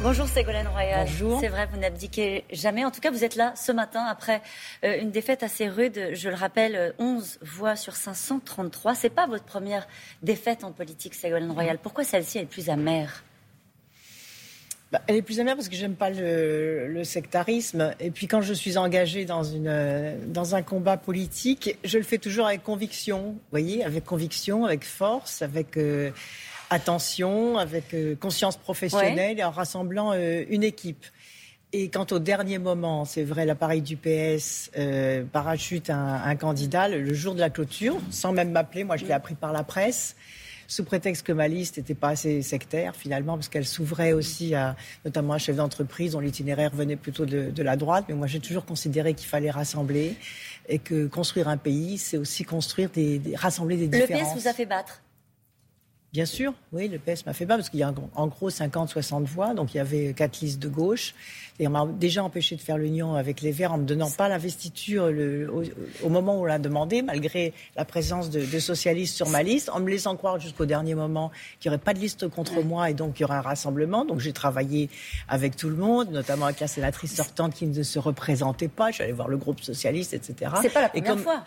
Bonjour 0.00 0.28
Ségolène 0.28 0.68
Royal. 0.68 1.08
Bonjour. 1.08 1.40
C'est 1.40 1.48
vrai, 1.48 1.66
vous 1.72 1.76
n'abdiquez 1.76 2.44
jamais. 2.52 2.84
En 2.84 2.92
tout 2.92 3.00
cas, 3.00 3.10
vous 3.10 3.24
êtes 3.24 3.34
là 3.34 3.52
ce 3.56 3.72
matin 3.72 4.04
après 4.04 4.42
euh, 4.84 5.00
une 5.00 5.10
défaite 5.10 5.42
assez 5.42 5.68
rude. 5.68 6.10
Je 6.12 6.28
le 6.28 6.36
rappelle, 6.36 6.94
11 7.00 7.40
voix 7.42 7.74
sur 7.74 7.96
533. 7.96 8.94
C'est 8.94 9.10
pas 9.10 9.26
votre 9.26 9.42
première 9.42 9.88
défaite 10.22 10.62
en 10.62 10.70
politique, 10.70 11.14
Ségolène 11.14 11.50
Royal. 11.50 11.78
Pourquoi 11.82 12.04
celle-ci 12.04 12.38
est 12.38 12.46
plus 12.46 12.70
amère? 12.70 13.24
Bah, 14.92 15.02
elle 15.08 15.16
est 15.16 15.22
plus 15.22 15.40
amère 15.40 15.56
parce 15.56 15.68
que 15.68 15.74
j'aime 15.74 15.96
pas 15.96 16.10
le, 16.10 17.02
sectarisme. 17.02 17.92
Et 17.98 18.12
puis 18.12 18.28
quand 18.28 18.40
je 18.40 18.54
suis 18.54 18.78
engagée 18.78 19.24
dans, 19.24 19.42
une, 19.42 20.16
dans 20.28 20.54
un 20.54 20.62
combat 20.62 20.96
politique, 20.96 21.76
je 21.82 21.98
le 21.98 22.04
fais 22.04 22.18
toujours 22.18 22.46
avec 22.46 22.62
conviction. 22.62 23.32
Vous 23.32 23.40
voyez, 23.50 23.84
avec 23.84 24.04
conviction, 24.04 24.64
avec 24.64 24.84
force, 24.84 25.42
avec 25.42 25.76
euh, 25.76 26.12
attention, 26.70 27.58
avec 27.58 27.94
euh, 27.94 28.14
conscience 28.16 28.56
professionnelle 28.56 29.38
et 29.38 29.44
en 29.44 29.50
rassemblant 29.50 30.12
euh, 30.12 30.44
une 30.48 30.64
équipe. 30.64 31.04
Et 31.72 31.90
quant 31.90 32.06
au 32.10 32.18
dernier 32.18 32.58
moment, 32.58 33.04
c'est 33.04 33.24
vrai, 33.24 33.44
l'appareil 33.44 33.82
du 33.82 33.96
PS 33.96 34.70
parachute 35.32 35.90
un, 35.90 36.22
un, 36.24 36.34
candidat 36.34 36.88
le 36.88 37.12
jour 37.12 37.34
de 37.34 37.40
la 37.40 37.50
clôture, 37.50 37.98
sans 38.10 38.32
même 38.32 38.52
m'appeler. 38.52 38.84
Moi, 38.84 38.96
je 38.96 39.04
l'ai 39.04 39.12
appris 39.12 39.34
par 39.34 39.52
la 39.52 39.64
presse 39.64 40.16
sous 40.68 40.84
prétexte 40.84 41.26
que 41.26 41.32
ma 41.32 41.48
liste 41.48 41.78
n'était 41.78 41.94
pas 41.94 42.10
assez 42.10 42.42
sectaire, 42.42 42.94
finalement, 42.94 43.34
parce 43.36 43.48
qu'elle 43.48 43.66
s'ouvrait 43.66 44.12
aussi 44.12 44.54
à, 44.54 44.76
notamment 45.04 45.32
à 45.32 45.38
chef 45.38 45.56
d'entreprise 45.56 46.12
dont 46.12 46.20
l'itinéraire 46.20 46.70
venait 46.74 46.96
plutôt 46.96 47.24
de, 47.24 47.62
la 47.62 47.76
droite. 47.76 48.04
Mais 48.08 48.14
moi, 48.14 48.26
j'ai 48.26 48.38
toujours 48.38 48.66
considéré 48.66 49.14
qu'il 49.14 49.26
fallait 49.26 49.50
rassembler 49.50 50.14
et 50.68 50.78
que 50.78 51.06
construire 51.06 51.48
un 51.48 51.56
pays, 51.56 51.96
c'est 51.96 52.18
aussi 52.18 52.44
construire 52.44 52.90
des, 52.90 53.20
rassembler 53.34 53.78
des 53.78 53.88
différences. 53.88 54.34
Le 54.34 54.36
PS 54.36 54.42
vous 54.42 54.48
a 54.48 54.52
fait 54.52 54.66
battre 54.66 55.00
Bien 56.14 56.24
sûr, 56.24 56.54
oui, 56.72 56.88
le 56.88 56.98
PS 56.98 57.26
m'a 57.26 57.34
fait 57.34 57.44
pas 57.44 57.56
parce 57.56 57.68
qu'il 57.68 57.80
y 57.80 57.82
a 57.82 57.92
en 58.14 58.26
gros 58.28 58.48
50-60 58.48 59.24
voix, 59.24 59.52
donc 59.52 59.74
il 59.74 59.76
y 59.76 59.80
avait 59.80 60.14
quatre 60.14 60.40
listes 60.40 60.58
de 60.58 60.68
gauche. 60.68 61.14
Et 61.58 61.68
on 61.68 61.70
m'a 61.70 61.84
déjà 61.86 62.24
empêché 62.24 62.56
de 62.56 62.62
faire 62.62 62.78
l'union 62.78 63.14
avec 63.14 63.42
les 63.42 63.52
Verts 63.52 63.74
en 63.74 63.78
me 63.78 63.84
donnant 63.84 64.10
pas 64.10 64.26
l'investiture 64.30 65.10
au, 66.02 66.08
moment 66.08 66.38
où 66.38 66.42
on 66.42 66.44
l'a 66.46 66.58
demandé, 66.58 67.02
malgré 67.02 67.52
la 67.76 67.84
présence 67.84 68.30
de, 68.30 68.58
socialistes 68.58 69.16
sur 69.16 69.28
ma 69.28 69.42
liste, 69.42 69.68
en 69.68 69.80
me 69.80 69.90
laissant 69.90 70.16
croire 70.16 70.40
jusqu'au 70.40 70.64
dernier 70.64 70.94
moment 70.94 71.30
qu'il 71.60 71.70
n'y 71.70 71.74
aurait 71.74 71.84
pas 71.84 71.92
de 71.92 71.98
liste 71.98 72.26
contre 72.28 72.62
moi 72.62 72.88
et 72.88 72.94
donc 72.94 73.20
il 73.20 73.22
y 73.22 73.24
aurait 73.26 73.36
un 73.36 73.42
rassemblement. 73.42 74.06
Donc 74.06 74.20
j'ai 74.20 74.32
travaillé 74.32 74.88
avec 75.28 75.56
tout 75.56 75.68
le 75.68 75.76
monde, 75.76 76.10
notamment 76.10 76.46
avec 76.46 76.60
la 76.60 76.68
sénatrice 76.68 77.16
sortante 77.16 77.52
qui 77.52 77.66
ne 77.66 77.82
se 77.82 77.98
représentait 77.98 78.68
pas. 78.68 78.88
Allée 78.98 79.12
voir 79.12 79.28
le 79.28 79.36
groupe 79.36 79.60
socialiste, 79.60 80.14
etc. 80.14 80.52
C'est 80.62 80.72
pas 80.72 80.80
la 80.80 80.88
première 80.88 81.18
fois. 81.18 81.44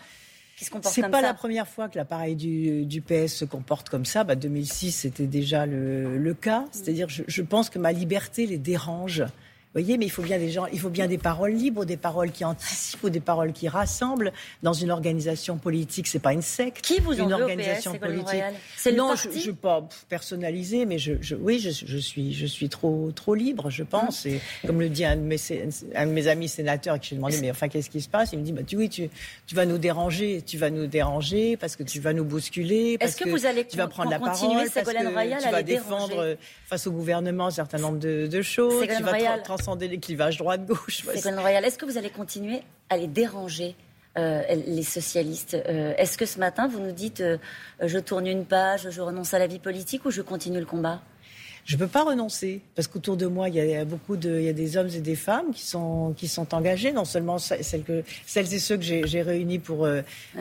C'est 0.82 1.10
pas 1.10 1.20
la 1.20 1.34
première 1.34 1.68
fois 1.68 1.88
que 1.88 1.98
l'appareil 1.98 2.36
du, 2.36 3.02
PS 3.02 3.34
se 3.34 3.44
comporte 3.44 3.88
comme 3.88 4.04
ça. 4.04 4.24
Bah, 4.24 4.34
2006, 4.34 4.92
c'était 4.92 5.26
déjà 5.26 5.66
le, 5.66 6.34
cas. 6.40 6.64
C'est-à-dire, 6.72 7.08
je, 7.08 7.22
je 7.26 7.42
pense 7.42 7.70
que 7.70 7.78
ma 7.78 7.92
liberté 7.92 8.46
les 8.46 8.58
dérange 8.58 9.24
voyez, 9.72 9.98
mais 9.98 10.06
il 10.06 10.10
faut 10.10 10.22
bien 10.22 10.38
des 10.38 10.50
gens, 10.50 10.66
il 10.66 10.78
faut 10.78 10.90
bien 10.90 11.06
des 11.06 11.18
paroles 11.18 11.52
libres, 11.52 11.84
des 11.84 11.96
paroles 11.96 12.30
qui 12.30 12.44
anticipent 12.44 13.04
ou 13.04 13.10
des 13.10 13.20
paroles 13.20 13.52
qui 13.52 13.68
rassemblent. 13.68 14.32
Dans 14.62 14.72
une 14.72 14.90
organisation 14.90 15.56
politique, 15.56 16.06
c'est 16.06 16.18
pas 16.18 16.32
une 16.32 16.42
secte. 16.42 16.84
Qui 16.84 17.00
vous 17.00 17.20
en 17.20 17.24
une 17.24 17.32
organisation 17.32 17.94
politique 17.94 18.42
C'est 18.76 18.92
Non, 18.92 19.14
je, 19.16 19.28
ne 19.28 19.44
veux 19.44 19.54
pas 19.54 19.88
personnaliser, 20.08 20.84
mais 20.84 20.98
je, 20.98 21.14
je 21.20 21.34
oui, 21.34 21.58
je, 21.58 21.70
je, 21.70 21.98
suis, 21.98 22.32
je 22.34 22.46
suis 22.46 22.68
trop, 22.68 23.10
trop 23.14 23.34
libre, 23.34 23.70
je 23.70 23.82
pense. 23.82 24.26
Et 24.26 24.40
comme 24.66 24.80
le 24.80 24.88
dit 24.88 25.04
un 25.04 25.16
de 25.16 25.22
mes, 25.22 25.36
un 25.94 26.06
de 26.06 26.12
mes 26.12 26.28
amis 26.28 26.48
sénateurs, 26.48 27.00
qui 27.00 27.10
j'ai 27.10 27.16
demandé, 27.16 27.38
mais 27.40 27.50
enfin, 27.50 27.68
qu'est-ce 27.68 27.90
qui 27.90 28.00
se 28.00 28.08
passe? 28.08 28.32
Il 28.32 28.40
me 28.40 28.44
dit, 28.44 28.52
bah, 28.52 28.62
tu, 28.66 28.76
oui, 28.76 28.88
tu, 28.88 29.08
tu 29.46 29.54
vas 29.54 29.66
nous 29.66 29.78
déranger, 29.78 30.42
tu 30.42 30.58
vas 30.58 30.70
nous 30.70 30.86
déranger 30.86 31.56
parce 31.56 31.76
que 31.76 31.82
tu 31.82 32.00
vas 32.00 32.12
nous 32.12 32.24
bousculer, 32.24 32.98
parce 32.98 33.14
que, 33.14 33.28
vous 33.28 33.46
allez 33.46 33.66
tu 33.66 33.76
vas 33.76 33.86
prendre 33.86 34.10
la 34.10 34.18
parole, 34.18 34.68
parce 34.72 34.86
que 34.86 35.42
tu 35.42 35.50
vas 35.50 35.62
défendre 35.62 36.36
face 36.66 36.86
au 36.86 36.92
gouvernement 36.92 37.46
un 37.46 37.50
certain 37.50 37.78
nombre 37.78 37.98
de, 37.98 38.26
de 38.26 38.42
choses, 38.42 38.86
tu 38.86 39.02
vas 39.02 39.18
transcender 39.62 39.88
les 39.88 39.98
clivages 39.98 40.38
droite-gauche. 40.38 41.04
Royal, 41.38 41.64
est-ce 41.64 41.78
que 41.78 41.86
vous 41.86 41.96
allez 41.96 42.10
continuer 42.10 42.62
à 42.90 42.96
les 42.96 43.06
déranger 43.06 43.74
euh, 44.18 44.42
les 44.66 44.82
socialistes. 44.82 45.54
Euh, 45.54 45.94
est-ce 45.96 46.18
que 46.18 46.26
ce 46.26 46.38
matin, 46.38 46.68
vous 46.68 46.80
nous 46.80 46.92
dites 46.92 47.22
euh, 47.22 47.38
je 47.80 47.98
tourne 47.98 48.26
une 48.26 48.44
page, 48.44 48.90
je 48.90 49.00
renonce 49.00 49.32
à 49.32 49.38
la 49.38 49.46
vie 49.46 49.58
politique 49.58 50.04
ou 50.04 50.10
je 50.10 50.20
continue 50.20 50.60
le 50.60 50.66
combat? 50.66 51.00
Je 51.64 51.76
ne 51.76 51.78
peux 51.78 51.86
pas 51.86 52.04
renoncer 52.04 52.60
parce 52.74 52.88
qu'autour 52.88 53.16
de 53.16 53.24
moi, 53.24 53.48
il 53.48 53.54
y 53.54 53.74
a 53.74 53.86
beaucoup 53.86 54.18
de, 54.18 54.38
il 54.38 54.44
y 54.44 54.50
a 54.50 54.52
des 54.52 54.76
hommes 54.76 54.90
et 54.94 55.00
des 55.00 55.16
femmes 55.16 55.52
qui 55.54 55.62
sont, 55.62 56.12
qui 56.14 56.28
sont 56.28 56.54
engagés, 56.54 56.92
non 56.92 57.06
seulement 57.06 57.38
celles, 57.38 57.84
que, 57.84 58.04
celles 58.26 58.52
et 58.52 58.58
ceux 58.58 58.76
que 58.76 58.82
j'ai 58.82 59.22
réunis 59.22 59.60
pour, 59.60 59.88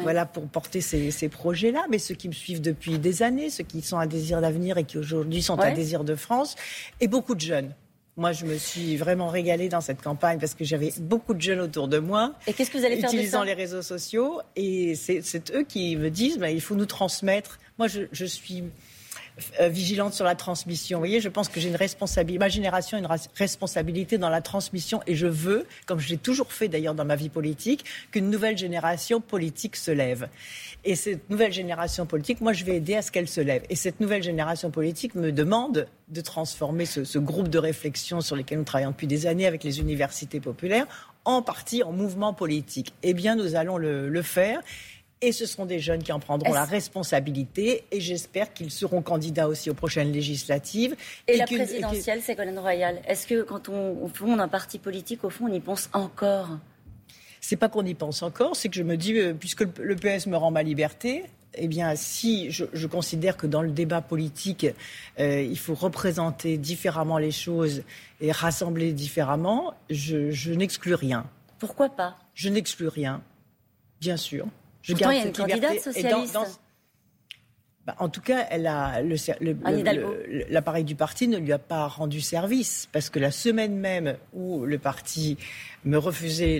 voilà, 0.01 0.25
pour 0.25 0.47
porter 0.47 0.81
ces, 0.81 1.11
ces 1.11 1.29
projets-là, 1.29 1.85
mais 1.89 1.99
ceux 1.99 2.15
qui 2.15 2.27
me 2.27 2.33
suivent 2.33 2.59
depuis 2.59 2.99
des 2.99 3.23
années, 3.23 3.49
ceux 3.49 3.63
qui 3.63 3.81
sont 3.81 3.99
à 3.99 4.07
désir 4.07 4.41
d'avenir 4.41 4.77
et 4.79 4.83
qui 4.83 4.97
aujourd'hui 4.97 5.41
sont 5.41 5.59
à 5.59 5.71
désir 5.71 6.03
de 6.03 6.15
France, 6.15 6.55
et 6.99 7.07
beaucoup 7.07 7.35
de 7.35 7.41
jeunes. 7.41 7.73
Moi, 8.21 8.33
je 8.33 8.45
me 8.45 8.55
suis 8.59 8.97
vraiment 8.97 9.29
régalée 9.29 9.67
dans 9.67 9.81
cette 9.81 9.99
campagne 9.99 10.37
parce 10.37 10.53
que 10.53 10.63
j'avais 10.63 10.93
beaucoup 10.99 11.33
de 11.33 11.41
jeunes 11.41 11.59
autour 11.59 11.87
de 11.87 11.97
moi. 11.97 12.35
Et 12.45 12.53
qu'est-ce 12.53 12.69
que 12.69 12.77
vous 12.77 12.85
allez 12.85 12.97
faire 12.97 13.09
Utilisant 13.09 13.41
les 13.41 13.55
réseaux 13.55 13.81
sociaux. 13.81 14.41
Et 14.55 14.93
c'est 14.93 15.51
eux 15.55 15.63
qui 15.63 15.95
me 15.95 16.11
disent, 16.11 16.37
bah, 16.37 16.51
il 16.51 16.61
faut 16.61 16.75
nous 16.75 16.85
transmettre. 16.85 17.57
Moi, 17.79 17.87
je, 17.87 18.01
je 18.11 18.25
suis 18.25 18.65
vigilante 19.61 20.13
sur 20.13 20.25
la 20.25 20.35
transmission. 20.35 20.97
Vous 20.97 21.01
voyez, 21.01 21.21
je 21.21 21.29
pense 21.29 21.49
que 21.49 21.59
j'ai 21.59 21.69
une 21.69 21.75
responsabilité, 21.75 22.39
ma 22.39 22.49
génération 22.49 22.97
a 22.97 23.01
une 23.01 23.07
responsabilité 23.35 24.17
dans 24.17 24.29
la 24.29 24.41
transmission 24.41 25.01
et 25.07 25.15
je 25.15 25.27
veux, 25.27 25.65
comme 25.85 25.99
je 25.99 26.09
l'ai 26.09 26.17
toujours 26.17 26.51
fait 26.53 26.67
d'ailleurs 26.67 26.95
dans 26.95 27.05
ma 27.05 27.15
vie 27.15 27.29
politique, 27.29 27.85
qu'une 28.11 28.29
nouvelle 28.29 28.57
génération 28.57 29.21
politique 29.21 29.75
se 29.75 29.91
lève. 29.91 30.29
Et 30.83 30.95
cette 30.95 31.29
nouvelle 31.29 31.53
génération 31.53 32.05
politique, 32.05 32.41
moi, 32.41 32.53
je 32.53 32.65
vais 32.65 32.77
aider 32.77 32.95
à 32.95 33.01
ce 33.01 33.11
qu'elle 33.11 33.27
se 33.27 33.41
lève. 33.41 33.63
Et 33.69 33.75
cette 33.75 33.99
nouvelle 33.99 34.23
génération 34.23 34.71
politique 34.71 35.15
me 35.15 35.31
demande 35.31 35.87
de 36.09 36.21
transformer 36.21 36.85
ce, 36.85 37.19
groupe 37.19 37.47
de 37.47 37.59
réflexion 37.59 38.21
sur 38.21 38.35
lequel 38.35 38.57
nous 38.57 38.63
travaillons 38.63 38.91
depuis 38.91 39.07
des 39.07 39.27
années 39.27 39.45
avec 39.45 39.63
les 39.63 39.79
universités 39.79 40.39
populaires 40.39 40.87
en 41.23 41.41
partie 41.41 41.83
en 41.83 41.91
mouvement 41.91 42.33
politique. 42.33 42.93
Eh 43.03 43.13
bien, 43.13 43.35
nous 43.35 43.55
allons 43.55 43.77
le 43.77 44.21
faire. 44.21 44.61
Et 45.21 45.31
ce 45.31 45.45
seront 45.45 45.65
des 45.65 45.79
jeunes 45.79 46.01
qui 46.01 46.11
en 46.11 46.19
prendront 46.19 46.51
la 46.51 46.65
responsabilité. 46.65 47.83
Et 47.91 48.01
j'espère 48.01 48.53
qu'ils 48.53 48.71
seront 48.71 49.01
candidats 49.01 49.47
aussi 49.47 49.69
aux 49.69 49.75
prochaines 49.75 50.11
législatives. 50.11 50.95
Et, 51.27 51.37
la 51.37 51.45
présidentielle, 51.45 52.21
c'est 52.21 52.33
Ségolène 52.33 52.57
Royal. 52.57 53.01
Est-ce 53.07 53.27
que 53.27 53.43
quand 53.43 53.69
on, 53.69 54.07
fonde 54.07 54.39
un 54.39 54.47
parti 54.47 54.79
politique, 54.79 55.23
au 55.23 55.29
fond, 55.29 55.45
on 55.45 55.53
y 55.53 55.59
pense 55.59 55.89
encore? 55.93 56.57
C'est 57.39 57.55
pas 57.55 57.69
qu'on 57.69 57.85
y 57.85 57.93
pense 57.93 58.23
encore, 58.23 58.55
c'est 58.55 58.69
que 58.69 58.75
je 58.75 58.83
me 58.83 58.97
dis, 58.97 59.17
euh, 59.17 59.33
puisque 59.33 59.61
le 59.79 59.95
PS 59.95 60.27
me 60.27 60.37
rend 60.37 60.51
ma 60.51 60.63
liberté, 60.63 61.23
eh 61.55 61.67
bien, 61.67 61.95
si 61.95 62.51
je, 62.51 62.87
considère 62.87 63.35
que 63.35 63.47
dans 63.47 63.61
le 63.61 63.71
débat 63.71 64.01
politique, 64.01 64.67
euh, 65.19 65.41
il 65.41 65.57
faut 65.57 65.73
représenter 65.73 66.57
différemment 66.57 67.17
les 67.17 67.31
choses 67.31 67.83
et 68.21 68.31
rassembler 68.31 68.93
différemment, 68.93 69.73
je 69.89 70.53
n'exclus 70.53 70.93
rien. 70.93 71.25
Pourquoi 71.59 71.89
pas? 71.89 72.15
Je 72.33 72.49
n'exclus 72.49 72.87
rien, 72.87 73.21
bien 73.99 74.17
sûr. 74.17 74.47
Je 74.81 74.93
Pourtant, 74.93 75.11
il 75.11 75.17
y 75.17 75.21
a 75.21 75.25
une 75.25 75.33
candidate 75.33 75.79
socialiste. 75.79 76.37
Bah, 77.85 77.95
en 77.97 78.09
tout 78.09 78.21
cas, 78.21 78.45
elle 78.51 78.67
a 78.67 79.01
l'appareil 80.49 80.83
du 80.83 80.93
parti 80.93 81.27
ne 81.27 81.39
lui 81.39 81.51
a 81.51 81.57
pas 81.57 81.87
rendu 81.87 82.21
service 82.21 82.87
parce 82.91 83.09
que 83.09 83.17
la 83.17 83.31
semaine 83.31 83.75
même 83.75 84.17
où 84.33 84.65
le 84.65 84.77
parti 84.77 85.37
me 85.83 85.97
refusait 85.97 86.59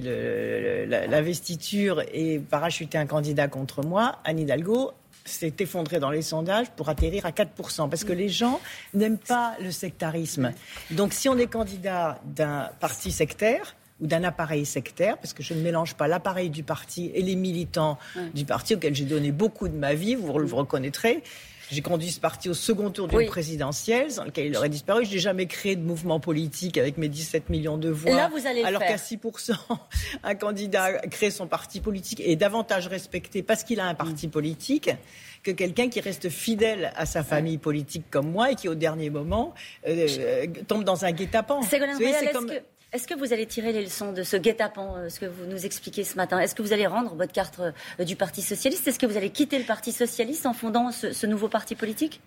l'investiture 0.89 2.01
et 2.11 2.39
parachutait 2.39 2.97
un 2.97 3.05
candidat 3.05 3.47
contre 3.47 3.85
moi, 3.85 4.17
Anne 4.23 4.39
Hidalgo 4.39 4.93
s'est 5.23 5.53
effondrée 5.59 5.99
dans 5.99 6.09
les 6.09 6.23
sondages 6.23 6.71
pour 6.71 6.89
atterrir 6.89 7.27
à 7.27 7.29
4%, 7.29 7.87
parce 7.87 8.03
que 8.03 8.13
les 8.13 8.29
gens 8.29 8.59
n'aiment 8.95 9.19
pas 9.19 9.55
le 9.61 9.69
sectarisme. 9.69 10.51
Donc 10.89 11.13
si 11.13 11.29
on 11.29 11.37
est 11.37 11.45
candidat 11.45 12.19
d'un 12.25 12.69
parti 12.79 13.11
sectaire, 13.11 13.75
ou 14.01 14.07
d'un 14.07 14.23
appareil 14.23 14.65
sectaire, 14.65 15.17
parce 15.17 15.33
que 15.33 15.43
je 15.43 15.53
ne 15.53 15.61
mélange 15.61 15.95
pas 15.95 16.07
l'appareil 16.07 16.49
du 16.49 16.63
parti 16.63 17.11
et 17.13 17.21
les 17.21 17.35
militants 17.35 17.97
du 18.33 18.45
parti 18.45 18.75
auquel 18.75 18.95
j'ai 18.95 19.05
donné 19.05 19.31
beaucoup 19.31 19.67
de 19.67 19.75
ma 19.75 19.93
vie, 19.93 20.15
vous 20.15 20.37
le 20.37 20.53
reconnaîtrez. 20.53 21.23
J'ai 21.71 21.81
conduit 21.81 22.11
ce 22.11 22.19
parti 22.19 22.49
au 22.49 22.53
second 22.53 22.89
tour 22.89 23.07
d'une 23.07 23.27
présidentielle, 23.27 24.13
dans 24.13 24.25
lequel 24.25 24.47
il 24.47 24.57
aurait 24.57 24.67
disparu. 24.67 25.05
Je 25.05 25.13
n'ai 25.13 25.19
jamais 25.19 25.45
créé 25.45 25.77
de 25.77 25.81
mouvement 25.81 26.19
politique 26.19 26.77
avec 26.77 26.97
mes 26.97 27.07
17 27.07 27.49
millions 27.49 27.77
de 27.77 27.89
voix. 27.89 28.13
Là, 28.13 28.29
vous 28.29 28.45
allez 28.45 28.61
alors 28.63 28.81
qu'à 28.81 28.97
6%, 28.97 29.53
un 30.23 30.35
candidat 30.35 30.99
crée 31.07 31.31
son 31.31 31.47
parti 31.47 31.79
politique 31.79 32.19
et 32.19 32.33
est 32.33 32.35
davantage 32.35 32.87
respecté 32.87 33.41
parce 33.41 33.63
qu'il 33.63 33.79
a 33.79 33.85
un 33.85 33.95
parti 33.95 34.27
politique 34.27 34.89
que 35.43 35.51
quelqu'un 35.51 35.87
qui 35.87 36.01
reste 36.01 36.29
fidèle 36.29 36.91
à 36.97 37.05
sa 37.05 37.23
famille 37.23 37.57
politique 37.57 38.03
comme 38.11 38.29
moi 38.29 38.51
et 38.51 38.55
qui, 38.55 38.67
au 38.67 38.75
dernier 38.75 39.09
moment, 39.09 39.53
euh, 39.87 40.07
euh, 40.19 40.47
tombe 40.67 40.83
dans 40.83 41.05
un 41.05 41.11
guet-apens. 41.11 41.61
C'est 41.63 41.79
comme... 42.33 42.51
Est-ce 42.93 43.07
que 43.07 43.13
vous 43.13 43.31
allez 43.31 43.45
tirer 43.45 43.71
les 43.71 43.83
leçons 43.83 44.11
de 44.11 44.21
ce 44.21 44.35
guet-apens, 44.35 44.97
euh, 44.97 45.09
ce 45.09 45.21
que 45.21 45.25
vous 45.25 45.45
nous 45.45 45.65
expliquez 45.65 46.03
ce 46.03 46.17
matin 46.17 46.39
Est-ce 46.39 46.53
que 46.53 46.61
vous 46.61 46.73
allez 46.73 46.87
rendre 46.87 47.15
votre 47.15 47.31
carte 47.31 47.61
euh, 47.61 48.03
du 48.03 48.17
Parti 48.17 48.41
socialiste 48.41 48.85
Est-ce 48.85 48.99
que 48.99 49.05
vous 49.05 49.15
allez 49.15 49.29
quitter 49.29 49.57
le 49.57 49.63
Parti 49.63 49.93
socialiste 49.93 50.45
en 50.45 50.51
fondant 50.51 50.91
ce, 50.91 51.25
nouveau 51.25 51.47
parti 51.47 51.75
politique 51.75 52.19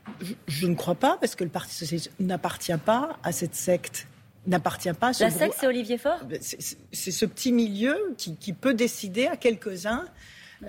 je, 0.46 0.66
ne 0.66 0.74
crois 0.74 0.94
pas, 0.94 1.18
parce 1.20 1.34
que 1.34 1.44
le 1.44 1.50
Parti 1.50 1.74
socialiste 1.74 2.12
n'appartient 2.18 2.78
pas 2.78 3.18
à 3.22 3.32
cette 3.32 3.54
secte 3.54 4.06
n'appartient 4.46 4.92
pas 4.92 5.08
à 5.08 5.12
ce 5.12 5.24
La 5.24 5.30
secte, 5.30 5.54
c'est 5.58 5.66
Olivier 5.66 5.98
Faure 5.98 6.20
C'est 6.40 7.10
ce 7.10 7.26
petit 7.26 7.52
milieu 7.52 8.14
qui, 8.16 8.52
peut 8.54 8.74
décider 8.74 9.26
à 9.26 9.36
quelques-uns 9.36 10.06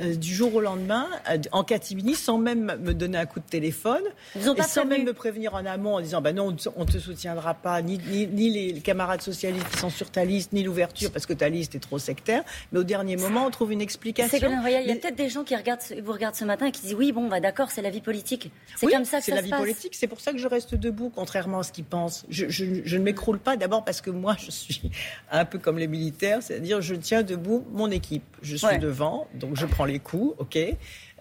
euh, 0.01 0.15
du 0.15 0.33
jour 0.33 0.53
au 0.55 0.61
lendemain, 0.61 1.07
euh, 1.29 1.37
en 1.51 1.63
catimini, 1.63 2.15
sans 2.15 2.37
même 2.37 2.77
me 2.81 2.93
donner 2.93 3.17
un 3.17 3.25
coup 3.25 3.39
de 3.39 3.45
téléphone, 3.45 4.03
et 4.35 4.61
sans 4.63 4.85
même 4.85 5.03
me 5.03 5.13
prévenir 5.13 5.53
en 5.53 5.65
amont 5.65 5.95
en 5.95 6.01
disant 6.01 6.21
bah 6.21 6.33
non, 6.33 6.55
on 6.75 6.81
ne 6.81 6.91
te 6.91 6.97
soutiendra 6.97 7.53
pas, 7.53 7.81
ni, 7.81 7.99
ni, 8.07 8.49
les 8.49 8.81
camarades 8.81 9.21
socialistes 9.21 9.67
qui 9.69 9.77
sont 9.77 9.89
sur 9.89 10.09
ta 10.09 10.25
liste, 10.25 10.53
ni 10.53 10.63
l'ouverture 10.63 11.11
parce 11.11 11.25
que 11.25 11.33
ta 11.33 11.49
liste 11.49 11.75
est 11.75 11.79
trop 11.79 11.99
sectaire. 11.99 12.43
Mais 12.71 12.79
au 12.79 12.83
dernier 12.83 13.17
moment, 13.17 13.45
on 13.45 13.51
trouve 13.51 13.71
une 13.71 13.81
explication. 13.81 14.37
il 14.65 14.87
y 14.87 14.91
a 14.91 14.95
peut-être 14.95 15.15
des 15.15 15.29
gens 15.29 15.43
qui 15.43 15.55
regardent, 15.55 15.81
vous 16.03 16.11
regardent 16.11 16.35
ce 16.35 16.45
matin 16.45 16.67
et 16.67 16.71
qui 16.71 16.81
disent 16.81 16.95
oui, 16.95 17.11
bon, 17.11 17.27
bah 17.27 17.39
d'accord, 17.39 17.71
c'est 17.71 17.81
la 17.81 17.89
vie 17.89 18.01
politique. 18.01 18.51
C'est 18.75 18.87
comme 18.87 19.05
ça 19.05 19.19
que 19.19 19.25
c'est 19.25 19.35
la 19.35 19.41
vie 19.41 19.51
politique. 19.51 19.95
C'est 19.95 20.07
pour 20.07 20.19
ça 20.19 20.31
que 20.31 20.37
je 20.37 20.47
reste 20.47 20.75
debout, 20.75 21.11
contrairement 21.13 21.59
à 21.59 21.63
ce 21.63 21.71
qu'ils 21.71 21.85
pensent. 21.85 22.25
Je, 22.29 22.49
je 22.49 22.97
ne 22.97 23.03
m'écroule 23.03 23.39
pas 23.39 23.57
d'abord 23.57 23.83
parce 23.83 24.01
que 24.01 24.09
moi, 24.09 24.35
je 24.39 24.51
suis 24.51 24.91
un 25.31 25.45
peu 25.45 25.59
comme 25.59 25.77
les 25.77 25.87
militaires, 25.87 26.41
c'est-à-dire 26.41 26.81
je 26.81 26.95
tiens 26.95 27.23
debout 27.23 27.65
mon 27.71 27.91
équipe. 27.91 28.23
Je 28.41 28.55
suis 28.55 28.77
devant, 28.79 29.27
donc 29.33 29.55
je 29.55 29.65
prends 29.65 29.84
les 29.85 29.99
coups, 29.99 30.35
ok. 30.39 30.57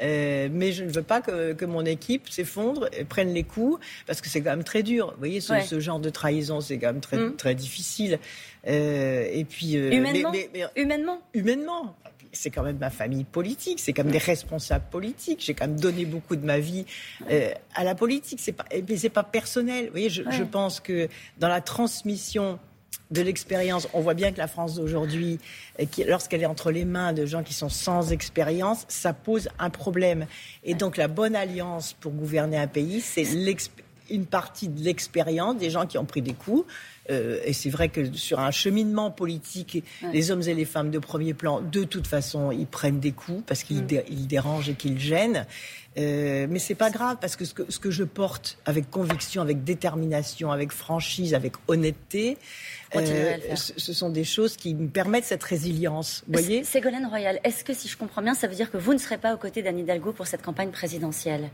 Euh, 0.03 0.49
mais 0.51 0.73
je 0.73 0.85
ne 0.85 0.91
veux 0.91 1.03
pas 1.03 1.21
que, 1.21 1.65
mon 1.65 1.85
équipe 1.85 2.29
s'effondre 2.29 2.89
et 2.97 3.05
prenne 3.05 3.33
les 3.33 3.45
coups, 3.45 3.79
parce 4.07 4.21
que 4.21 4.29
c'est 4.29 4.41
quand 4.41 4.51
même 4.51 4.65
très 4.65 4.83
dur. 4.83 5.13
Vous 5.13 5.19
voyez, 5.19 5.41
ce, 5.41 5.81
genre 5.81 6.01
de 6.01 6.11
trahison, 6.11 6.61
c'est 6.61 6.79
quand 6.79 6.89
même 6.89 7.01
très, 7.01 7.17
mm. 7.17 7.37
très 7.37 7.55
difficile. 7.55 8.19
Euh, 8.67 9.29
et 9.31 9.45
puis, 9.45 9.77
euh, 9.77 9.93
humainement, 9.93 10.33
humainement, 10.77 11.21
humainement 11.33 11.97
c'est 12.37 12.51
quand 12.51 12.65
même 12.65 12.79
ma 12.79 12.91
famille 12.91 13.23
politique, 13.23 13.79
c'est 13.79 13.93
quand 13.93 14.03
même 14.03 14.13
des 14.13 14.19
responsables 14.19 14.87
politiques. 14.91 15.41
J'ai 15.41 15.55
quand 15.55 15.69
même 15.69 15.79
donné 15.79 16.05
beaucoup 16.05 16.35
de 16.35 16.45
ma 16.45 16.59
vie 16.59 16.85
à 17.77 17.85
la 17.85 17.95
politique. 17.95 18.41
C'est 18.43 18.51
pas, 18.51 18.65
mais 18.73 18.97
c'est 18.97 19.09
pas 19.09 19.23
personnel. 19.23 19.85
Vous 19.85 19.93
voyez, 19.93 20.11
je, 20.11 20.23
je, 20.29 20.43
pense 20.43 20.81
que 20.81 21.09
dans 21.39 21.47
la 21.47 21.61
transmission 21.61 22.59
de 23.11 23.23
l'expérience. 23.23 23.89
On 23.93 24.01
voit 24.01 24.15
bien 24.15 24.33
que 24.33 24.39
la 24.39 24.47
France 24.47 24.75
d'aujourd'hui, 24.75 25.39
lorsqu'elle 26.07 26.43
est 26.43 26.47
entre 26.47 26.71
les 26.71 26.85
mains 26.85 27.13
de 27.13 27.27
gens 27.27 27.43
qui 27.43 27.55
sont 27.55 27.69
sans 27.69 28.13
expérience, 28.13 28.85
ça 28.89 29.13
pose 29.13 29.49
un 29.59 29.71
problème. 29.71 30.27
Et 30.65 30.75
donc 30.75 30.97
la 30.97 31.09
bonne 31.09 31.37
alliance 31.37 31.95
pour 32.01 32.13
gouverner 32.13 32.57
un 32.57 32.67
pays, 32.67 33.01
c'est 33.01 33.27
une 34.11 34.27
partie 34.27 34.69
de 34.69 34.83
l'expérience 34.83 35.57
des 35.57 35.71
gens 35.71 35.87
qui 35.87 35.99
ont 35.99 36.05
pris 36.05 36.23
des 36.23 36.35
coups. 36.35 36.67
Euh, 37.11 37.41
et 37.45 37.53
c'est 37.53 37.71
vrai 37.71 37.89
que 37.89 38.13
sur 38.15 38.41
un 38.41 38.51
cheminement 38.51 39.11
politique, 39.11 39.85
les 40.13 40.31
hommes 40.31 40.43
et 40.43 40.55
les 40.55 40.65
femmes 40.65 40.91
de 40.91 40.99
premier 40.99 41.35
plan, 41.35 41.61
de 41.61 41.85
toute 41.85 42.07
façon, 42.07 42.51
ils 42.51 42.67
prennent 42.67 43.01
des 43.01 43.13
coups 43.13 43.43
parce 43.47 43.63
qu'ils 43.63 43.83
mm. 43.83 44.27
dérangent 44.27 44.71
et 44.71 44.75
qu'ils 44.75 44.99
gênent. 44.99 45.47
Euh, 45.97 46.47
mais 46.51 46.59
c'est 46.59 46.75
pas 46.75 46.91
grave 46.91 47.19
parce 47.21 47.37
que 47.37 47.45
ce, 47.45 47.55
que 47.55 47.71
ce 47.71 47.79
que 47.79 47.91
je 47.91 48.03
porte 48.03 48.59
avec 48.65 48.91
conviction, 48.91 49.43
avec 49.43 49.63
détermination, 49.63 50.51
avec 50.51 50.73
franchise, 50.73 51.35
avec 51.35 51.53
honnêteté, 51.69 52.37
euh, 52.97 53.37
ce 53.55 53.93
sont 53.93 54.11
des 54.11 54.25
choses 54.25 54.57
qui 54.57 54.75
me 54.75 54.89
permettent 54.89 55.25
cette 55.25 55.45
résilience. 55.45 56.25
Voyez? 56.27 56.65
Ségolène 56.65 57.07
Royal, 57.07 57.39
est-ce 57.45 57.65
que 57.65 57.75
si 57.75 57.89
je 57.89 57.97
comprends 57.97 58.23
bien, 58.23 58.35
ça 58.35 58.49
veut 58.49 58.57
dire 58.57 58.71
que 58.71 58.77
vous 58.77 58.93
ne 58.93 58.99
serez 58.99 59.19
pas 59.19 59.35
aux 59.35 59.39
côtés 59.39 59.63
d'Anne 59.63 59.79
Hidalgo 59.79 60.13
pour 60.13 60.27
cette 60.27 60.43
campagne 60.43 60.71
présidentielle? 60.71 61.51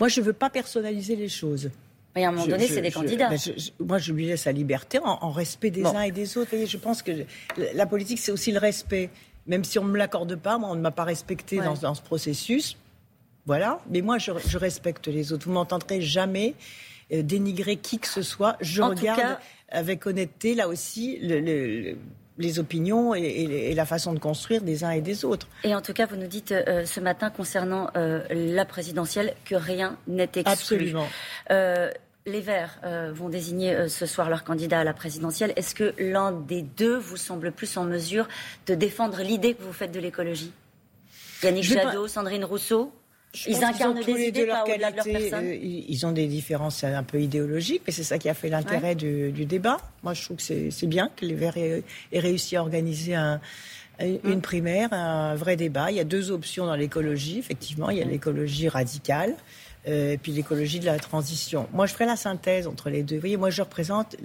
Moi, 0.00 0.08
je 0.08 0.20
ne 0.20 0.26
veux 0.26 0.32
pas 0.32 0.50
personnaliser 0.50 1.16
les 1.16 1.28
choses. 1.28 1.70
Mais 2.16 2.24
à 2.24 2.30
un 2.30 2.32
moment 2.32 2.46
donné, 2.46 2.66
c'est 2.66 2.80
des 2.80 2.90
candidats. 2.90 3.30
moi, 3.78 3.98
je 3.98 4.12
lui 4.12 4.26
laisse 4.26 4.46
la 4.46 4.52
liberté 4.52 4.98
en, 5.04 5.30
respect 5.30 5.70
des 5.70 5.84
uns 5.84 6.00
et 6.00 6.12
des 6.12 6.38
autres. 6.38 6.50
je 6.66 6.76
pense 6.78 7.02
que 7.02 7.12
la 7.74 7.86
politique, 7.86 8.18
c'est 8.18 8.32
aussi 8.32 8.50
le 8.52 8.58
respect. 8.58 9.10
Même 9.46 9.62
si 9.62 9.78
on 9.78 9.84
ne 9.84 9.90
me 9.90 9.98
l'accorde 9.98 10.34
pas, 10.34 10.58
moi, 10.58 10.70
on 10.70 10.74
ne 10.74 10.80
m'a 10.80 10.90
pas 10.90 11.04
respecté 11.04 11.58
dans, 11.58 11.74
dans, 11.74 11.94
ce 11.94 12.02
processus. 12.02 12.76
Voilà. 13.44 13.78
Mais 13.88 14.00
moi, 14.00 14.18
je, 14.18 14.32
respecte 14.56 15.06
les 15.06 15.32
autres. 15.32 15.46
Vous 15.46 15.52
m'entendrez 15.52 16.00
jamais 16.00 16.54
euh, 17.12 17.22
dénigrer 17.22 17.76
qui 17.76 17.98
que 17.98 18.08
ce 18.08 18.22
soit. 18.22 18.56
Je 18.60 18.82
regarde 18.82 19.38
avec 19.68 20.06
honnêteté, 20.06 20.54
là 20.54 20.68
aussi, 20.68 21.18
les 21.18 22.58
opinions 22.58 23.14
et, 23.14 23.74
la 23.74 23.84
façon 23.84 24.12
de 24.12 24.18
construire 24.18 24.62
des 24.62 24.84
uns 24.84 24.90
et 24.90 25.00
des 25.00 25.24
autres. 25.24 25.48
Et 25.64 25.74
en 25.74 25.82
tout 25.82 25.92
cas, 25.92 26.06
vous 26.06 26.16
nous 26.16 26.26
dites 26.26 26.52
euh, 26.52 26.84
ce 26.84 26.98
matin 26.98 27.30
concernant 27.30 27.90
euh, 27.96 28.24
la 28.30 28.64
présidentielle 28.64 29.34
que 29.44 29.54
rien 29.54 29.96
n'est 30.08 30.24
exclu. 30.24 30.52
Absolument. 30.52 31.06
Les 32.26 32.40
Verts 32.40 32.80
vont 33.14 33.28
désigner 33.28 33.88
ce 33.88 34.06
soir 34.06 34.28
leur 34.28 34.44
candidat 34.44 34.80
à 34.80 34.84
la 34.84 34.92
présidentielle. 34.92 35.52
Est-ce 35.56 35.74
que 35.74 35.94
l'un 35.98 36.32
des 36.32 36.62
deux 36.62 36.96
vous 36.96 37.16
semble 37.16 37.52
plus 37.52 37.76
en 37.76 37.84
mesure 37.84 38.28
de 38.66 38.74
défendre 38.74 39.22
l'idée 39.22 39.54
que 39.54 39.62
vous 39.62 39.72
faites 39.72 39.92
de 39.92 40.00
l'écologie? 40.00 40.52
Yannick 41.42 41.64
Jadot, 41.64 42.08
Sandrine 42.08 42.44
Rousseau 42.44 42.92
ils 43.46 43.64
incarnent 43.64 44.00
des 44.02 44.22
idées, 44.28 44.46
pas 44.46 44.64
au-delà 44.64 44.90
de 44.90 44.96
leur 44.96 45.04
personne. 45.04 45.44
Euh, 45.44 45.54
ils 45.54 46.06
ont 46.06 46.12
des 46.12 46.26
différences 46.26 46.84
un 46.84 47.02
peu 47.02 47.20
idéologiques, 47.20 47.82
mais 47.86 47.92
c'est 47.92 48.04
ça 48.04 48.18
qui 48.18 48.28
a 48.28 48.34
fait 48.34 48.48
l'intérêt 48.48 48.94
du, 48.94 49.44
débat. 49.44 49.78
Moi, 50.02 50.14
je 50.14 50.24
trouve 50.24 50.36
que 50.38 50.42
c'est 50.42 50.86
bien 50.86 51.10
que 51.14 51.24
les 51.24 51.34
Verts 51.34 51.56
aient, 51.56 51.82
réussi 52.12 52.56
à 52.56 52.62
organiser 52.62 53.14
un, 53.14 53.40
une 54.00 54.40
primaire, 54.40 54.92
un 54.92 55.34
vrai 55.34 55.56
débat. 55.56 55.90
Il 55.90 55.96
y 55.96 56.00
a 56.00 56.04
deux 56.04 56.30
options 56.30 56.66
dans 56.66 56.76
l'écologie, 56.76 57.38
effectivement. 57.38 57.90
Il 57.90 57.98
y 57.98 58.02
a 58.02 58.04
l'écologie 58.04 58.68
radicale. 58.68 59.34
Euh, 59.88 60.12
et 60.12 60.18
puis 60.18 60.32
l'écologie 60.32 60.80
de 60.80 60.86
la 60.86 60.98
transition. 60.98 61.68
Moi, 61.72 61.86
je 61.86 61.92
ferai 61.92 62.06
la 62.06 62.16
synthèse 62.16 62.66
entre 62.66 62.90
les 62.90 63.02
deux. 63.02 63.16
Vous 63.16 63.20
voyez, 63.20 63.36
moi, 63.36 63.50
je 63.50 63.62
représente 63.62 64.16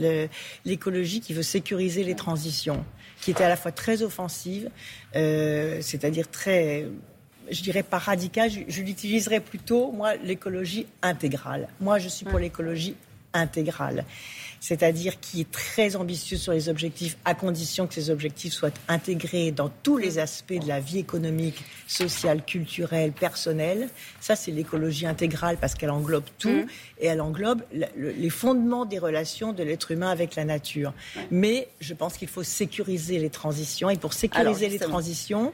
l'écologie 0.65 1.21
qui 1.21 1.33
veut 1.33 1.43
sécuriser 1.43 2.03
les 2.03 2.15
transitions, 2.15 2.83
qui 3.21 3.31
était 3.31 3.43
à 3.43 3.49
la 3.49 3.57
fois 3.57 3.71
très 3.71 4.01
offensive, 4.01 4.69
euh, 5.15 5.79
c'est-à-dire 5.81 6.29
très 6.29 6.87
je 7.49 7.61
dirais 7.61 7.83
pas 7.83 7.97
radical, 7.97 8.49
je, 8.49 8.81
l'utiliserais 8.81 9.41
plutôt, 9.41 9.91
moi, 9.91 10.15
l'écologie 10.15 10.87
intégrale. 11.01 11.67
Moi, 11.81 11.99
je 11.99 12.07
suis 12.07 12.23
pour 12.23 12.39
l'écologie 12.39 12.95
intégrale, 13.33 14.05
c'est-à-dire 14.61 15.19
qui 15.19 15.41
est 15.41 15.51
très 15.51 15.95
ambitieux 15.95 16.37
sur 16.37 16.53
les 16.53 16.69
objectifs, 16.69 17.17
à 17.25 17.33
condition 17.33 17.87
que 17.87 17.95
ces 17.95 18.11
objectifs 18.11 18.53
soient 18.53 18.69
intégrés 18.87 19.51
dans 19.51 19.69
tous 19.81 19.97
les 19.97 20.19
aspects 20.19 20.53
de 20.53 20.67
la 20.67 20.79
vie 20.79 20.99
économique, 20.99 21.63
sociale, 21.87 22.45
culturelle, 22.45 23.11
personnelle. 23.11 23.89
Ça, 24.19 24.35
c'est 24.35 24.51
l'écologie 24.51 25.07
intégrale 25.07 25.57
parce 25.59 25.73
qu'elle 25.73 25.89
englobe 25.89 26.25
tout 26.37 26.49
mmh. 26.49 26.67
et 26.99 27.07
elle 27.07 27.21
englobe 27.21 27.63
les 27.97 28.29
fondements 28.29 28.85
des 28.85 28.99
relations 28.99 29.51
de 29.51 29.63
l'être 29.63 29.89
humain 29.89 30.11
avec 30.11 30.35
la 30.35 30.45
nature. 30.45 30.93
Mais 31.31 31.67
je 31.79 31.95
pense 31.95 32.15
qu'il 32.15 32.27
faut 32.27 32.43
sécuriser 32.43 33.17
les 33.17 33.31
transitions 33.31 33.89
et 33.89 33.97
pour 33.97 34.13
sécuriser 34.13 34.69
les 34.69 34.79
transitions, 34.79 35.53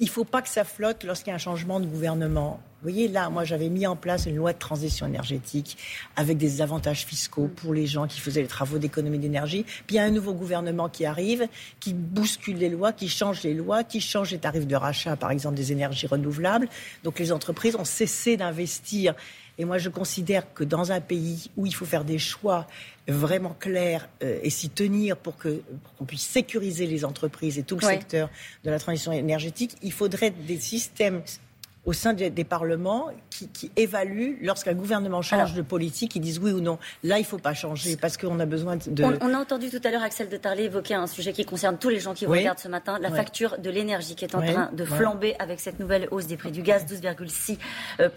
il 0.00 0.06
ne 0.06 0.10
faut 0.10 0.24
pas 0.24 0.40
que 0.40 0.48
ça 0.48 0.64
flotte 0.64 1.04
lorsqu'il 1.04 1.28
y 1.28 1.32
a 1.32 1.34
un 1.34 1.38
changement 1.38 1.78
de 1.78 1.86
gouvernement. 1.86 2.60
Vous 2.82 2.88
voyez, 2.88 3.08
là, 3.08 3.28
moi, 3.28 3.44
j'avais 3.44 3.68
mis 3.68 3.86
en 3.86 3.94
place 3.94 4.24
une 4.24 4.36
loi 4.36 4.54
de 4.54 4.58
transition 4.58 5.06
énergétique 5.06 5.76
avec 6.16 6.38
des 6.38 6.62
avantages 6.62 7.04
fiscaux 7.04 7.50
pour 7.54 7.74
les 7.74 7.86
gens 7.86 8.06
qui 8.06 8.18
faisaient 8.18 8.40
les 8.40 8.48
travaux 8.48 8.78
d'économie 8.78 9.18
d'énergie. 9.18 9.64
Puis 9.64 9.84
il 9.90 9.94
y 9.96 9.98
a 9.98 10.04
un 10.04 10.10
nouveau 10.10 10.32
gouvernement 10.32 10.88
qui 10.88 11.04
arrive, 11.04 11.46
qui 11.78 11.92
bouscule 11.92 12.56
les 12.56 12.70
lois, 12.70 12.94
qui 12.94 13.10
change 13.10 13.42
les 13.42 13.52
lois, 13.52 13.84
qui 13.84 14.00
change 14.00 14.30
les 14.30 14.38
tarifs 14.38 14.66
de 14.66 14.76
rachat, 14.76 15.16
par 15.16 15.30
exemple, 15.30 15.56
des 15.56 15.72
énergies 15.72 16.06
renouvelables. 16.06 16.68
Donc 17.04 17.18
les 17.18 17.30
entreprises 17.32 17.76
ont 17.76 17.84
cessé 17.84 18.38
d'investir. 18.38 19.14
Et 19.60 19.66
moi, 19.66 19.76
je 19.76 19.90
considère 19.90 20.54
que 20.54 20.64
dans 20.64 20.90
un 20.90 21.02
pays 21.02 21.50
où 21.58 21.66
il 21.66 21.74
faut 21.74 21.84
faire 21.84 22.06
des 22.06 22.18
choix 22.18 22.66
vraiment 23.06 23.54
clair 23.60 24.08
euh, 24.22 24.40
et 24.42 24.48
s'y 24.48 24.70
tenir 24.70 25.18
pour 25.18 25.36
que 25.36 25.60
qu'on 25.98 26.06
puisse 26.06 26.26
sécuriser 26.26 26.86
les 26.86 27.04
entreprises 27.04 27.58
et 27.58 27.62
tout 27.62 27.76
le 27.76 27.82
secteur 27.82 28.30
de 28.64 28.70
la 28.70 28.78
transition 28.78 29.12
énergétique, 29.12 29.76
il 29.82 29.92
faudrait 29.92 30.30
des 30.30 30.58
systèmes 30.58 31.20
au 31.86 31.92
sein 31.92 32.12
des, 32.12 32.44
parlements 32.44 33.08
qui, 33.30 33.48
qui 33.48 33.70
évaluent 33.76 34.36
lorsqu'un 34.42 34.74
gouvernement 34.74 35.22
change 35.22 35.54
de 35.54 35.62
politique, 35.62 36.14
ils 36.14 36.20
disent 36.20 36.38
oui 36.38 36.52
ou 36.52 36.60
non. 36.60 36.78
Là, 37.02 37.16
il 37.18 37.22
ne 37.22 37.26
faut 37.26 37.38
pas 37.38 37.54
changer 37.54 37.96
parce 37.96 38.16
qu'on 38.16 38.38
a 38.38 38.46
besoin 38.46 38.76
de. 38.76 39.02
On, 39.02 39.34
a 39.34 39.38
entendu 39.38 39.70
tout 39.70 39.80
à 39.84 39.90
l'heure 39.90 40.02
Axel 40.02 40.28
de 40.28 40.36
Tarlé 40.36 40.64
évoquer 40.64 40.94
un 40.94 41.06
sujet 41.06 41.32
qui 41.32 41.44
concerne 41.44 41.78
tous 41.78 41.88
les 41.88 42.00
gens 42.00 42.12
qui 42.12 42.26
vous 42.26 42.32
regardent 42.32 42.58
ce 42.58 42.68
matin, 42.68 42.98
la 43.00 43.10
facture 43.10 43.58
de 43.58 43.70
l'énergie 43.70 44.14
qui 44.14 44.24
est 44.24 44.34
en 44.34 44.42
train 44.42 44.70
de 44.72 44.84
flamber 44.84 45.34
avec 45.38 45.60
cette 45.60 45.78
nouvelle 45.80 46.08
hausse 46.10 46.26
des 46.26 46.36
prix 46.36 46.50
du 46.50 46.62
gaz, 46.62 46.84
12,6%. 46.84 47.56
Euh, 48.00 48.08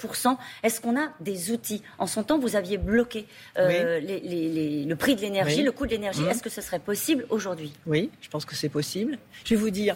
Est-ce 0.63 0.81
qu'on 0.81 0.99
a 0.99 1.07
des 1.21 1.51
outils? 1.51 1.81
En 1.99 2.07
son 2.07 2.23
temps, 2.23 2.39
vous 2.39 2.55
aviez 2.55 2.77
bloqué 2.77 3.27
euh, 3.57 3.99
le 4.01 4.93
prix 4.95 5.15
de 5.15 5.21
l'énergie, 5.21 5.63
le 5.63 5.71
coût 5.71 5.85
de 5.85 5.91
l'énergie. 5.91 6.21
Mmh. 6.21 6.29
Est-ce 6.29 6.43
que 6.43 6.49
ce 6.49 6.61
serait 6.61 6.79
possible 6.79 7.25
aujourd'hui? 7.29 7.73
Oui, 7.85 8.09
je 8.21 8.29
pense 8.29 8.45
que 8.45 8.55
c'est 8.55 8.69
possible. 8.69 9.17
Je 9.45 9.55
vais 9.55 9.61
vous 9.61 9.69
dire, 9.69 9.95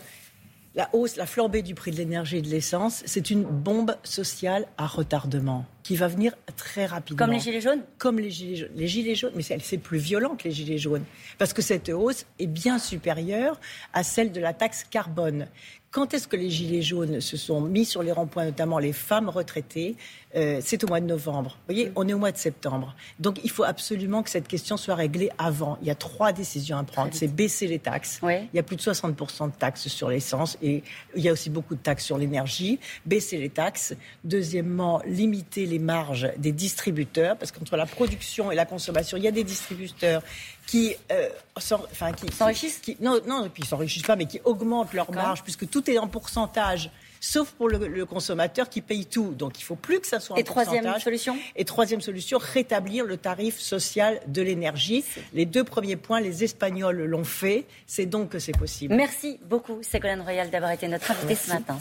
la 0.78 0.90
hausse, 0.94 1.16
la 1.16 1.26
flambée 1.26 1.64
du 1.64 1.74
prix 1.74 1.90
de 1.90 1.98
l'énergie 1.98 2.38
et 2.38 2.42
de 2.42 2.50
l'essence, 2.50 3.02
c'est 3.06 3.32
une 3.32 3.44
bombe 3.44 3.98
sociale 4.04 4.68
à 4.78 4.86
retardement 4.86 5.66
qui 5.82 5.96
va 5.96 6.08
venir 6.08 6.36
très 6.56 6.86
rapidement. 6.86 7.26
Comme 7.26 7.34
les 7.34 7.40
gilets 7.40 7.62
jaunes? 7.62 7.82
Comme 7.98 8.20
les 8.20 8.30
gilets 8.30 8.56
jaunes. 8.58 8.72
Les 8.76 8.88
gilets 8.88 9.16
jaunes, 9.16 9.32
mais 9.36 9.42
c'est 9.42 9.78
plus 9.80 9.98
violent 9.98 10.36
que 10.36 10.44
les 10.44 10.52
gilets 10.52 10.78
jaunes. 10.78 11.04
Parce 11.40 11.52
que 11.52 11.64
cette 11.64 11.90
hausse 11.90 12.28
est 12.38 12.48
bien 12.48 12.78
supérieure 12.78 13.60
à 13.94 14.04
celle 14.04 14.32
de 14.32 14.40
la 14.40 14.54
taxe 14.54 14.84
carbone. 14.84 15.48
Quand 15.92 16.14
est-ce 16.14 16.28
que 16.28 16.36
les 16.36 16.50
Gilets 16.50 16.82
jaunes 16.82 17.22
se 17.22 17.38
sont 17.38 17.62
mis 17.62 17.86
sur 17.86 18.04
les 18.04 18.12
ronds-points, 18.12 18.46
notamment 18.46 18.78
les 18.78 18.92
femmes 18.92 19.30
retraitées 19.30 19.96
euh, 20.36 20.60
C'est 20.62 20.84
au 20.84 20.88
mois 20.88 21.00
de 21.00 21.06
novembre. 21.06 21.52
Vous 21.52 21.74
voyez, 21.74 21.92
on 21.96 22.08
est 22.08 22.14
au 22.14 22.18
mois 22.18 22.34
de 22.34 22.38
septembre. 22.38 22.94
Donc 23.20 23.40
il 23.44 23.50
faut 23.50 23.64
absolument 23.64 24.22
que 24.22 24.30
cette 24.30 24.50
question 24.50 24.76
soit 24.76 24.96
réglée 24.96 25.30
avant. 25.38 25.78
Il 25.82 25.88
y 25.88 25.92
a 25.92 25.96
trois 25.96 26.34
décisions 26.34 26.78
à 26.78 26.84
prendre. 26.84 27.12
C'est 27.14 27.34
baisser 27.34 27.68
les 27.68 27.80
taxes. 27.80 28.20
Il 28.24 28.50
y 28.54 28.60
a 28.60 28.64
plus 28.64 28.76
de 28.76 28.82
60% 28.82 29.48
de 29.48 29.56
taxes 29.56 29.88
sur 29.88 30.10
l'essence 30.10 30.58
et 30.62 30.84
il 31.16 31.24
y 31.24 31.30
a 31.30 31.32
aussi 31.32 31.50
beaucoup 31.50 31.76
de 31.76 31.82
taxes 31.82 32.04
sur 32.04 32.18
l'énergie. 32.18 32.80
Baisser 33.06 33.38
les 33.38 33.50
taxes. 33.50 33.96
Deuxièmement, 34.26 35.02
limiter 35.06 35.66
les 35.66 35.80
marges 35.80 36.30
des 36.38 36.52
distributeurs, 36.52 37.38
parce 37.38 37.54
qu'entre 37.54 37.78
la 37.78 37.86
production 37.86 38.52
et 38.52 38.56
la 38.56 38.66
consommation, 38.66 39.18
il 39.18 39.24
y 39.24 39.28
a 39.28 39.32
des 39.32 39.46
distributeurs 39.46 40.22
qui, 40.68 40.96
euh, 41.12 41.30
enfin, 41.56 42.12
qui 42.12 42.32
s'enrichissent 42.32 42.82
Non, 43.00 43.20
non, 43.26 43.50
puis 43.52 43.64
ils 43.64 43.68
s'enrichissent 43.68 44.04
pas, 44.04 44.16
mais 44.16 44.26
qui 44.26 44.40
augmentent 44.44 44.94
leurs 44.94 45.12
marges, 45.12 45.42
puisque 45.42 45.68
tout 45.68 45.90
est 45.90 45.98
en 45.98 46.08
pourcentage. 46.08 46.92
sauf 47.20 47.50
pour 47.52 47.68
le, 47.68 48.06
consommateur 48.06 48.70
qui 48.70 48.82
paye 48.82 49.06
tout. 49.06 49.34
Donc 49.34 49.60
il 49.60 49.64
faut 49.64 49.76
plus 49.76 50.00
que 50.00 50.08
ça 50.08 50.20
soit 50.20 50.38
un 50.38 50.40
Et 50.40 50.44
troisième 50.44 51.00
solution? 51.00 51.36
Et 51.56 51.66
troisième 51.66 52.02
solution, 52.02 52.38
rétablir 52.38 53.06
le 53.06 53.18
tarif 53.18 53.60
social 53.60 54.20
de 54.28 54.42
l'énergie. 54.42 55.04
Les 55.34 55.46
deux 55.46 55.64
premiers 55.64 55.96
points, 55.96 56.20
les 56.20 56.44
Espagnols 56.44 57.04
l'ont 57.06 57.24
fait. 57.24 57.66
C'est 57.88 58.06
donc 58.06 58.30
que 58.30 58.40
c'est 58.40 58.58
possible. 58.58 58.94
Merci 58.94 59.40
beaucoup, 59.46 59.82
Ségolène 59.82 60.22
Royal, 60.22 60.50
d'avoir 60.52 60.72
été 60.72 60.88
notre 60.88 61.10
invitée 61.10 61.36
ce 61.36 61.50
matin. 61.50 61.76